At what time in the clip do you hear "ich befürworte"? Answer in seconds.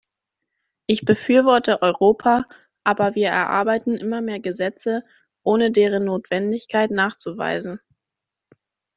0.89-1.83